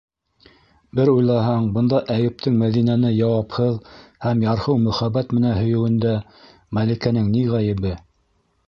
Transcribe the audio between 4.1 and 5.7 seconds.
һәм ярһыу мөхәббәт менән